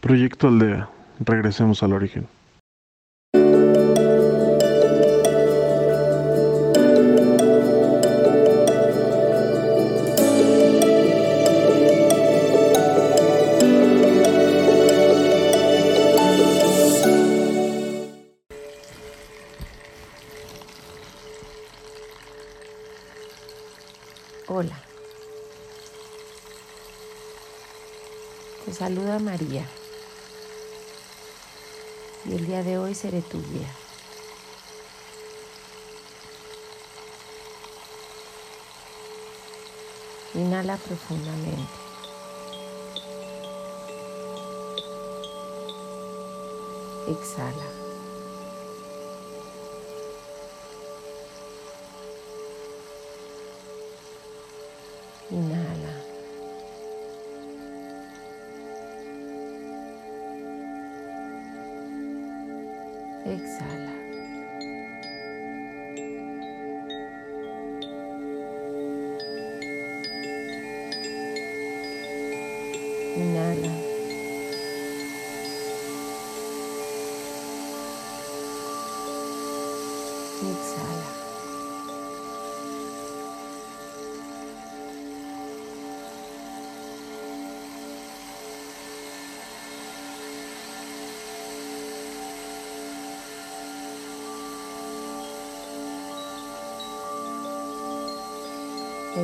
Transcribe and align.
Proyecto 0.00 0.46
Aldea. 0.48 0.88
Regresemos 1.20 1.82
al 1.82 1.92
origen. 1.92 2.28
Seré 32.98 33.22
tu 33.22 33.40
guía. 33.40 33.72
Inhala 40.34 40.76
profundamente. 40.78 41.78
Exhala. 47.06 47.68
Inhala. 55.30 55.67
Me 80.40 80.46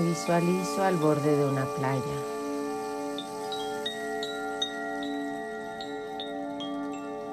visualizo 0.02 0.82
al 0.82 0.96
borde 0.96 1.36
de 1.36 1.44
una 1.46 1.64
playa. 1.76 2.02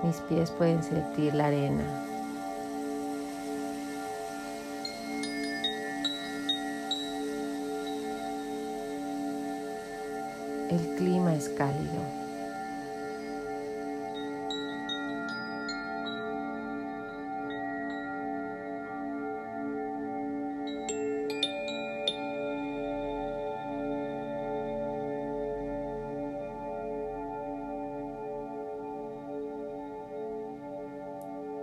Mis 0.03 0.17
pies 0.29 0.51
pueden 0.51 0.83
sentir 0.83 1.33
la 1.33 1.47
arena. 1.47 2.10
El 10.71 10.79
clima 10.95 11.35
es 11.35 11.49
cálido. 11.49 11.99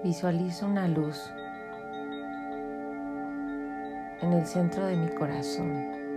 Visualizo 0.04 0.66
una 0.66 0.86
luz 0.86 1.18
en 4.20 4.34
el 4.34 4.46
centro 4.46 4.84
de 4.84 4.96
mi 4.96 5.08
corazón. 5.14 6.07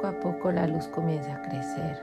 Poco 0.00 0.16
a 0.16 0.18
poco 0.18 0.50
la 0.50 0.66
luz 0.66 0.88
comienza 0.88 1.34
a 1.34 1.42
crecer. 1.42 2.00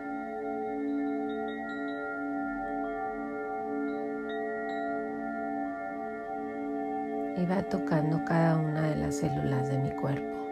y 7.35 7.45
va 7.45 7.63
tocando 7.63 8.23
cada 8.23 8.57
una 8.57 8.83
de 8.83 8.95
las 8.97 9.15
células 9.17 9.69
de 9.69 9.79
mi 9.79 9.89
cuerpo. 9.89 10.46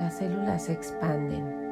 Las 0.00 0.14
células 0.18 0.64
se 0.64 0.72
expanden 0.72 1.65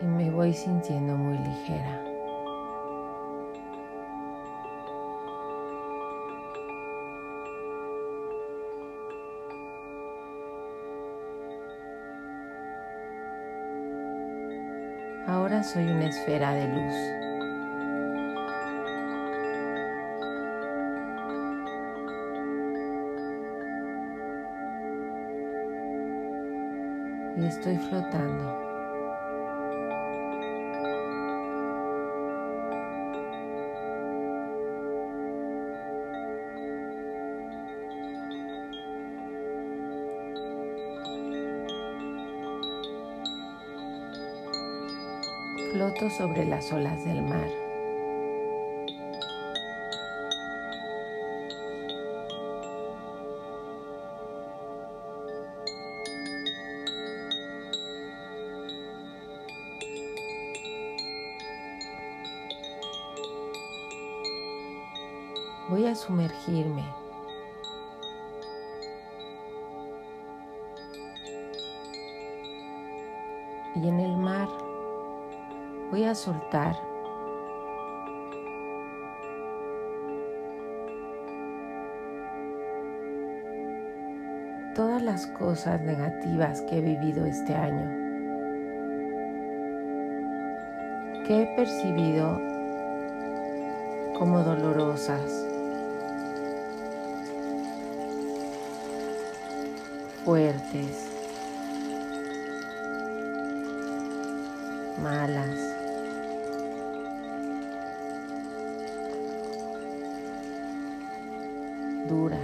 Y 0.00 0.04
me 0.04 0.30
voy 0.30 0.52
sintiendo 0.52 1.16
muy 1.16 1.38
ligera. 1.38 2.02
Ahora 15.26 15.62
soy 15.62 15.84
una 15.84 16.06
esfera 16.06 16.52
de 16.54 16.68
luz. 16.68 16.94
Y 27.38 27.46
estoy 27.46 27.76
flotando. 27.76 28.65
Floto 45.76 46.08
sobre 46.08 46.46
las 46.46 46.72
olas 46.72 47.04
del 47.04 47.20
mar. 47.20 47.50
Voy 65.68 65.84
a 65.84 65.94
sumergirme 65.94 66.86
Y 73.74 73.88
en 73.88 74.00
el 74.00 74.16
mar 74.16 74.65
voy 75.90 76.04
a 76.04 76.14
soltar. 76.14 76.76
Todas 84.74 85.02
las 85.02 85.26
cosas 85.28 85.80
negativas 85.80 86.60
que 86.62 86.78
he 86.78 86.80
vivido 86.82 87.24
este 87.24 87.54
año, 87.54 87.88
que 91.26 91.42
he 91.42 91.56
percibido 91.56 92.38
como 94.18 94.42
dolorosas, 94.42 95.46
fuertes, 100.24 101.10
malas. 105.02 105.65
Duras. 112.08 112.40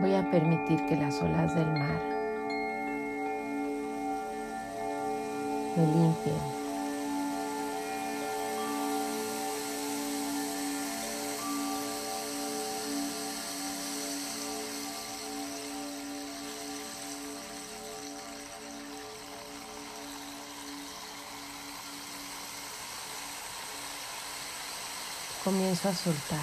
Voy 0.00 0.14
a 0.14 0.30
permitir 0.30 0.84
que 0.86 0.96
las 0.96 1.20
olas 1.20 1.54
del 1.54 1.66
mar 1.66 2.00
me 5.76 5.86
limpien. 5.86 6.57
A 25.84 25.94
soltar. 25.94 26.40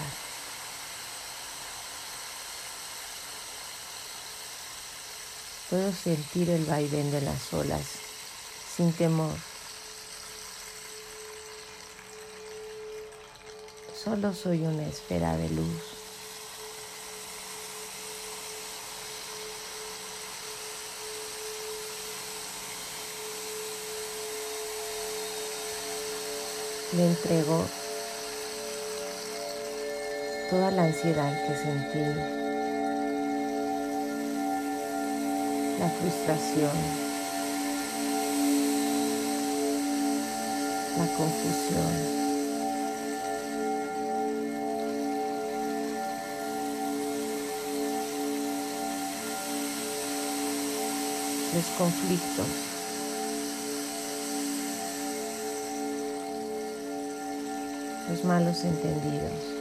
Puedo 5.70 5.92
sentir 5.92 6.50
el 6.50 6.64
vaivén 6.66 7.12
de 7.12 7.20
las 7.20 7.54
olas 7.54 7.86
sin 8.76 8.94
temor. 8.94 9.36
Solo 14.02 14.34
soy 14.34 14.62
una 14.62 14.88
esfera 14.88 15.36
de 15.36 15.50
luz. 15.50 15.82
Le 26.94 27.06
entrego 27.06 27.85
toda 30.50 30.72
la 30.72 30.84
ansiedad 30.84 31.34
que 31.48 31.56
sentí, 31.56 32.00
la 35.80 35.90
frustración, 35.90 36.72
la 40.98 41.08
confusión. 41.18 42.16
los 51.56 51.66
conflictos. 51.78 52.48
Los 58.10 58.24
malos 58.26 58.64
entendidos. 58.66 59.55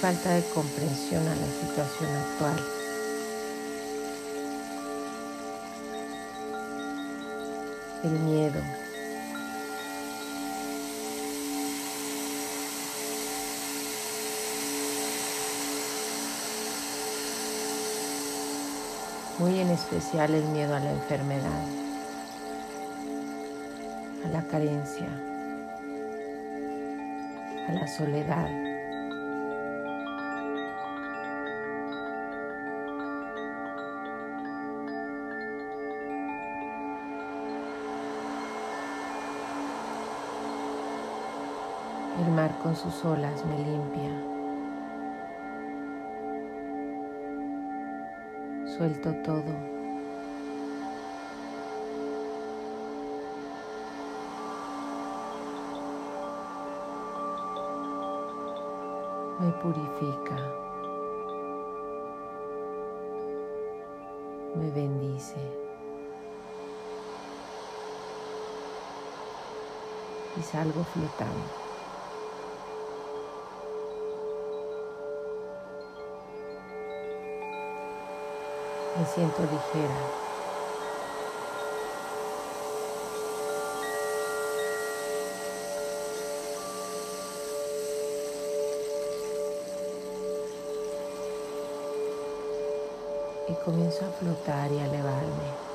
Falta 0.00 0.30
de 0.30 0.42
comprensión 0.54 1.22
a 1.28 1.34
la 1.34 1.46
situación 1.46 2.10
actual. 2.10 2.56
El 8.02 8.12
miedo. 8.20 8.62
Muy 19.38 19.58
en 19.58 19.68
especial 19.68 20.34
el 20.34 20.44
miedo 20.44 20.74
a 20.74 20.80
la 20.80 20.92
enfermedad, 20.92 21.64
a 24.24 24.28
la 24.28 24.42
carencia, 24.44 25.08
a 27.68 27.72
la 27.72 27.86
soledad. 27.86 28.69
El 42.20 42.30
mar 42.32 42.58
con 42.58 42.76
sus 42.76 43.02
olas 43.06 43.46
me 43.46 43.56
limpia. 43.58 44.10
Suelto 48.76 49.14
todo. 49.22 49.42
Me 59.38 59.50
purifica. 59.62 60.36
Me 64.56 64.70
bendice. 64.72 65.40
Y 70.36 70.42
salgo 70.42 70.84
flotando. 70.84 71.69
Me 78.96 79.06
siento 79.06 79.42
ligera. 79.42 79.94
Y 93.48 93.54
comienzo 93.64 94.04
a 94.04 94.10
flotar 94.10 94.72
y 94.72 94.78
a 94.78 94.86
elevarme. 94.86 95.69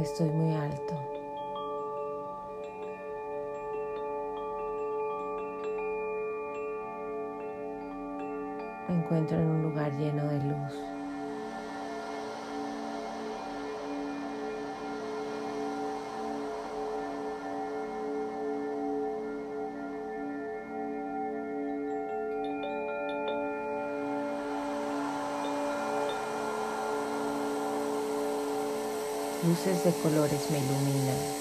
Estoy 0.00 0.30
muy 0.30 0.54
alto. 0.54 0.94
Me 8.88 8.94
encuentro 8.94 9.36
en 9.36 9.46
un 9.46 9.62
lugar 9.62 9.92
lleno 9.98 10.24
de 10.24 10.38
luz. 10.38 10.99
Luces 29.60 29.84
de 29.84 29.92
colores 30.02 30.50
me 30.50 30.58
iluminan. 30.58 31.39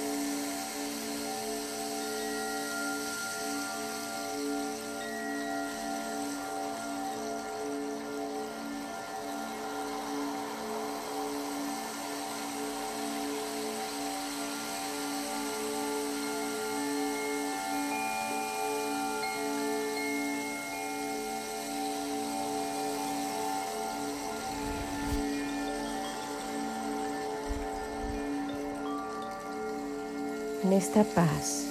Esta 30.79 31.03
paz. 31.03 31.65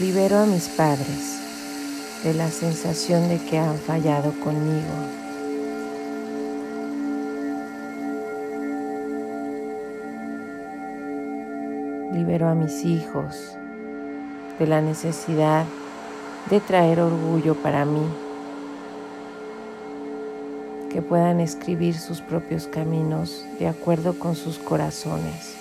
Libero 0.00 0.38
a 0.38 0.46
mis 0.46 0.66
padres 0.70 1.38
de 2.24 2.34
la 2.34 2.50
sensación 2.50 3.28
de 3.28 3.38
que 3.38 3.58
han 3.58 3.78
fallado 3.78 4.32
conmigo. 4.40 4.96
Libero 12.12 12.48
a 12.48 12.56
mis 12.56 12.84
hijos 12.84 13.56
de 14.58 14.66
la 14.66 14.80
necesidad 14.80 15.64
de 16.50 16.58
traer 16.58 16.98
orgullo 16.98 17.54
para 17.54 17.84
mí, 17.84 18.02
que 20.90 21.02
puedan 21.02 21.40
escribir 21.40 21.96
sus 21.96 22.20
propios 22.20 22.66
caminos 22.66 23.44
de 23.58 23.68
acuerdo 23.68 24.18
con 24.18 24.34
sus 24.34 24.58
corazones, 24.58 25.54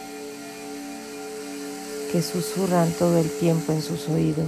que 2.11 2.21
susurran 2.21 2.91
todo 2.93 3.17
el 3.19 3.29
tiempo 3.29 3.71
en 3.71 3.81
sus 3.81 4.09
oídos. 4.09 4.47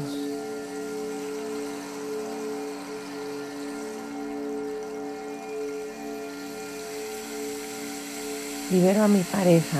Libero 8.71 9.03
a 9.03 9.07
mi 9.07 9.21
pareja 9.21 9.79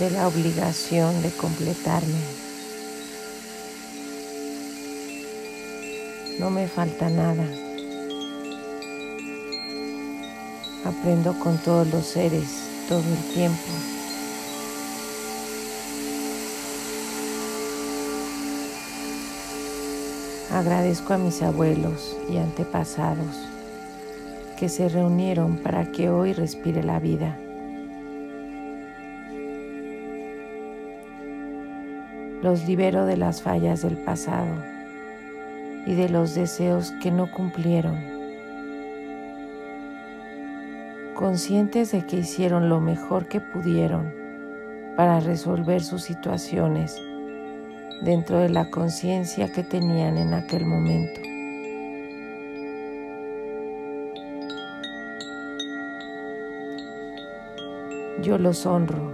de 0.00 0.10
la 0.10 0.26
obligación 0.26 1.22
de 1.22 1.30
completarme. 1.30 2.42
No 6.40 6.50
me 6.50 6.66
falta 6.66 7.10
nada. 7.10 7.44
Aprendo 10.84 11.38
con 11.38 11.58
todos 11.58 11.86
los 11.88 12.04
seres 12.04 12.68
todo 12.88 12.98
el 13.00 13.34
tiempo. 13.34 13.58
Agradezco 20.52 21.14
a 21.14 21.18
mis 21.18 21.40
abuelos 21.40 22.14
y 22.28 22.36
antepasados 22.36 23.48
que 24.58 24.68
se 24.68 24.88
reunieron 24.88 25.56
para 25.56 25.90
que 25.90 26.10
hoy 26.10 26.34
respire 26.34 26.82
la 26.82 27.00
vida. 27.00 27.38
Los 32.42 32.66
libero 32.66 33.06
de 33.06 33.16
las 33.16 33.40
fallas 33.40 33.82
del 33.82 33.96
pasado 33.96 34.54
y 35.86 35.94
de 35.94 36.08
los 36.08 36.34
deseos 36.34 36.92
que 37.02 37.10
no 37.10 37.30
cumplieron. 37.30 38.11
Conscientes 41.14 41.92
de 41.92 42.06
que 42.06 42.16
hicieron 42.16 42.68
lo 42.68 42.80
mejor 42.80 43.26
que 43.28 43.40
pudieron 43.40 44.12
para 44.96 45.20
resolver 45.20 45.82
sus 45.82 46.02
situaciones 46.02 46.96
dentro 48.02 48.38
de 48.38 48.48
la 48.48 48.70
conciencia 48.70 49.52
que 49.52 49.62
tenían 49.62 50.16
en 50.16 50.34
aquel 50.34 50.64
momento. 50.64 51.20
Yo 58.22 58.38
los 58.38 58.66
honro, 58.66 59.12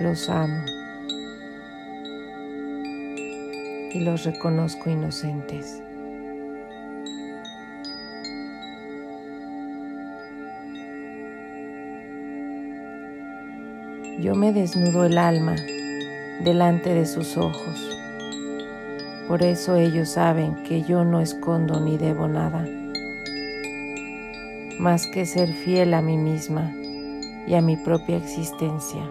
los 0.00 0.28
amo 0.28 0.64
y 3.92 4.00
los 4.00 4.24
reconozco 4.24 4.90
inocentes. 4.90 5.82
Yo 14.20 14.34
me 14.34 14.52
desnudo 14.52 15.04
el 15.04 15.16
alma 15.16 15.56
delante 16.44 16.92
de 16.92 17.06
sus 17.06 17.38
ojos. 17.38 17.98
Por 19.26 19.42
eso 19.42 19.76
ellos 19.76 20.10
saben 20.10 20.62
que 20.64 20.82
yo 20.82 21.04
no 21.04 21.20
escondo 21.20 21.80
ni 21.80 21.96
debo 21.96 22.28
nada 22.28 22.66
más 24.78 25.06
que 25.06 25.26
ser 25.26 25.52
fiel 25.52 25.92
a 25.92 26.00
mí 26.00 26.16
misma 26.16 26.72
y 27.46 27.54
a 27.54 27.60
mi 27.60 27.76
propia 27.76 28.16
existencia. 28.16 29.02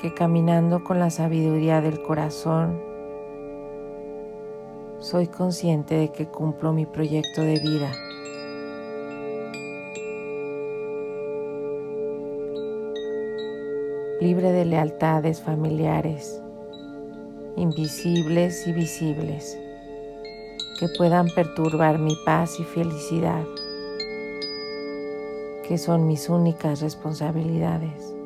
Que 0.00 0.14
caminando 0.14 0.82
con 0.82 0.98
la 0.98 1.10
sabiduría 1.10 1.80
del 1.80 2.02
corazón, 2.02 2.80
soy 4.98 5.26
consciente 5.26 5.94
de 5.94 6.10
que 6.10 6.26
cumplo 6.26 6.72
mi 6.72 6.86
proyecto 6.86 7.42
de 7.42 7.58
vida. 7.60 7.92
Libre 14.26 14.50
de 14.50 14.64
lealtades 14.64 15.40
familiares, 15.40 16.42
invisibles 17.54 18.66
y 18.66 18.72
visibles 18.72 19.56
que 20.80 20.88
puedan 20.98 21.28
perturbar 21.28 22.00
mi 22.00 22.16
paz 22.24 22.58
y 22.58 22.64
felicidad, 22.64 23.44
que 25.68 25.78
son 25.78 26.08
mis 26.08 26.28
únicas 26.28 26.80
responsabilidades. 26.80 28.16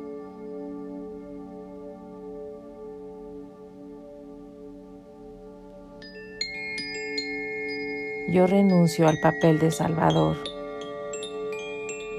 Yo 8.33 8.47
renuncio 8.47 9.07
al 9.07 9.19
papel 9.19 9.59
de 9.59 9.69
Salvador, 9.69 10.35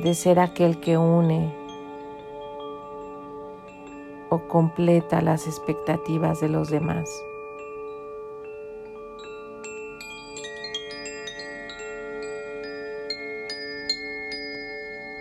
de 0.05 0.15
ser 0.15 0.39
aquel 0.39 0.79
que 0.79 0.97
une 0.97 1.62
o 4.33 4.49
completa 4.49 5.21
las 5.21 5.47
expectativas 5.47 6.41
de 6.41 6.49
los 6.49 6.71
demás. 6.71 7.23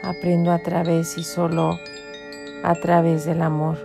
aprendo 0.03 0.51
a 0.51 0.60
través 0.60 1.18
y 1.18 1.24
solo 1.24 1.80
a 2.63 2.75
través 2.75 3.25
del 3.25 3.41
amor. 3.41 3.77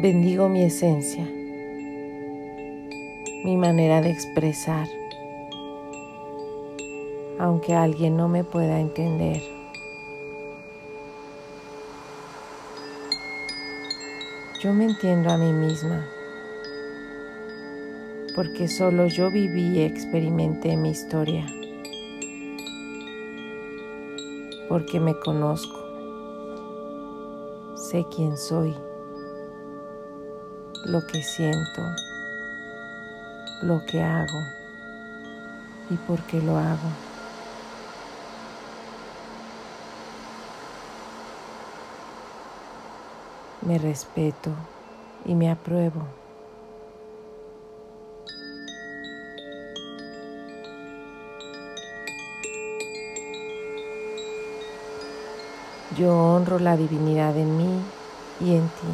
Bendigo 0.00 0.48
mi 0.48 0.62
esencia, 0.64 1.24
mi 3.44 3.56
manera 3.56 4.02
de 4.02 4.10
expresar, 4.10 4.88
aunque 7.52 7.74
alguien 7.74 8.16
no 8.16 8.28
me 8.28 8.44
pueda 8.44 8.80
entender. 8.80 9.42
Yo 14.58 14.72
me 14.72 14.86
entiendo 14.86 15.30
a 15.30 15.36
mí 15.36 15.52
misma 15.52 16.08
porque 18.34 18.68
solo 18.68 19.06
yo 19.06 19.30
viví 19.30 19.76
y 19.76 19.82
experimenté 19.82 20.78
mi 20.78 20.92
historia, 20.92 21.44
porque 24.70 24.98
me 24.98 25.14
conozco, 25.18 25.78
sé 27.74 28.06
quién 28.16 28.38
soy, 28.38 28.74
lo 30.86 31.06
que 31.06 31.22
siento, 31.22 31.82
lo 33.60 33.84
que 33.84 34.02
hago 34.02 34.40
y 35.90 35.96
por 35.96 36.22
qué 36.22 36.40
lo 36.40 36.56
hago. 36.56 37.01
Me 43.62 43.78
respeto 43.78 44.50
y 45.24 45.34
me 45.34 45.50
apruebo. 45.50 46.02
Yo 55.96 56.16
honro 56.16 56.58
la 56.58 56.76
divinidad 56.76 57.36
en 57.36 57.56
mí 57.56 57.80
y 58.40 58.56
en 58.56 58.62
ti. 58.62 58.88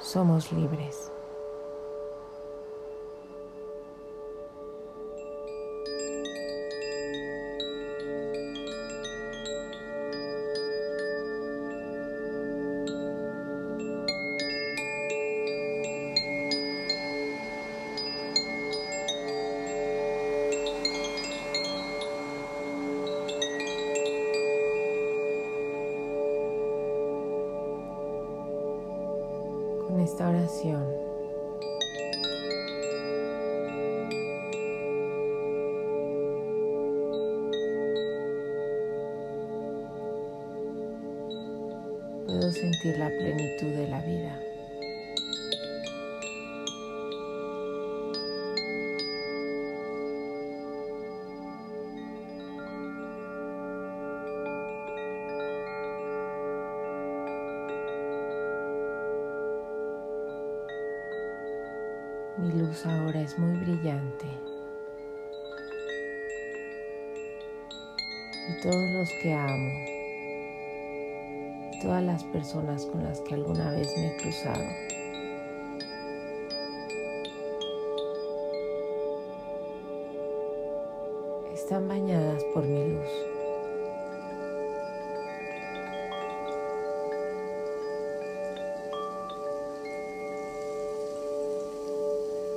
Somos 0.00 0.52
libres. 0.52 1.10
Puedo 42.34 42.50
sentir 42.50 42.98
la 42.98 43.10
plenitud 43.10 43.72
de 43.74 43.86
la 43.86 44.00
vida. 44.00 44.53
Están 81.52 81.88
bañadas 81.88 82.42
por 82.54 82.64
mi 82.64 82.88
luz. 82.88 83.10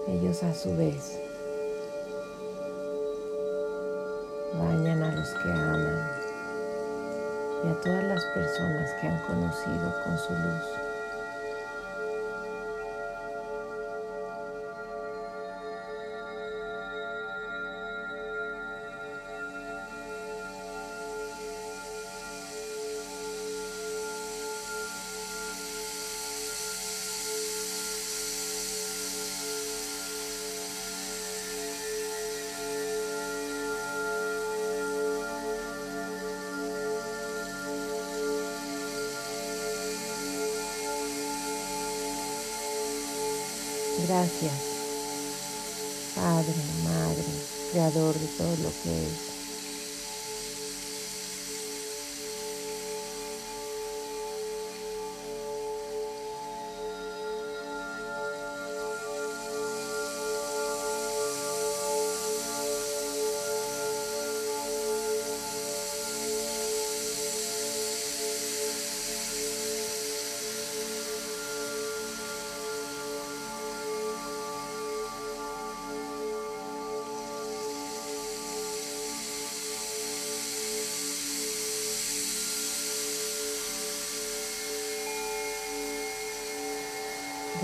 Ellos 0.07 0.43
a 0.43 0.53
su 0.53 0.73
vez 0.77 1.19
bañan 4.53 5.03
a 5.03 5.11
los 5.13 5.29
que 5.43 5.51
aman 5.51 6.11
y 7.65 7.67
a 7.67 7.81
todas 7.81 8.03
las 8.05 8.23
personas 8.33 8.89
que 9.01 9.07
han 9.07 9.21
conocido 9.25 9.93
con 10.05 10.17
su 10.17 10.33
luz. 10.33 10.86
Gracias, 44.27 44.51
Padre, 46.13 46.53
Madre, 46.83 47.23
Creador 47.71 48.13
de 48.13 48.27
todo 48.37 48.57
lo 48.57 48.71
que 48.83 49.07
es. 49.07 49.26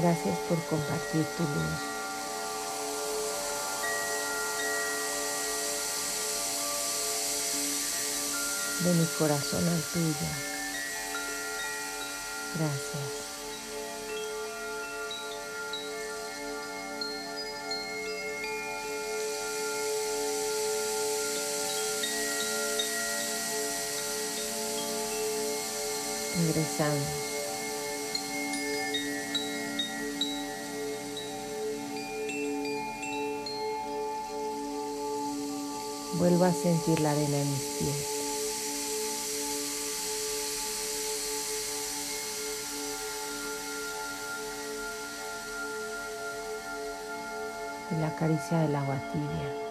Gracias 0.04 0.38
por 0.50 0.62
compartir 0.66 1.26
tu 1.38 1.44
luz. 1.44 1.80
De 8.84 8.94
mi 8.96 9.06
corazón 9.18 9.66
al 9.66 9.82
tuyo. 9.94 10.28
Gracias. 12.60 13.24
Vuelvo 36.20 36.46
a 36.46 36.52
sentir 36.52 37.00
la 37.00 37.12
arena 37.12 37.38
en 37.38 37.50
mis 37.50 37.78
pies. 37.80 38.10
Y 47.92 47.96
la 47.96 48.16
caricia 48.16 48.60
del 48.60 48.76
agua 48.76 48.96
tibia. 49.12 49.64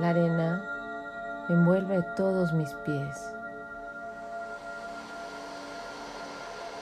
La 0.00 0.08
arena 0.10 0.64
envuelve 1.48 2.02
todos 2.16 2.52
mis 2.52 2.74
pies. 2.84 3.34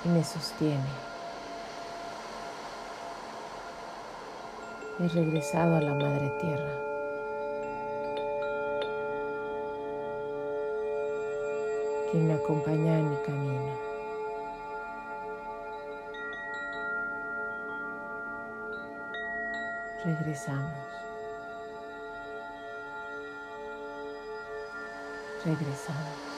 Y 0.05 0.09
me 0.09 0.25
sostiene. 0.25 1.03
He 5.01 5.09
regresado 5.09 5.77
a 5.77 5.81
la 5.81 5.95
Madre 5.95 6.31
Tierra. 6.41 6.93
quien 12.13 12.27
me 12.29 12.35
acompaña 12.35 12.99
en 12.99 13.11
mi 13.11 13.17
camino. 13.23 13.79
Regresamos. 20.05 20.73
Regresamos. 25.43 26.32